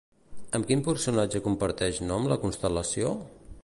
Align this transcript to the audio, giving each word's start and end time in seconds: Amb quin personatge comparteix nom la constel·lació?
Amb 0.59 0.67
quin 0.71 0.81
personatge 0.87 1.43
comparteix 1.49 2.03
nom 2.09 2.29
la 2.35 2.43
constel·lació? 2.47 3.15